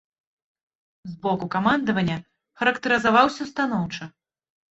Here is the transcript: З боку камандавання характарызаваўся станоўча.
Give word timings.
З 1.09 1.13
боку 1.25 1.45
камандавання 1.55 2.17
характарызаваўся 2.61 3.43
станоўча. 3.53 4.03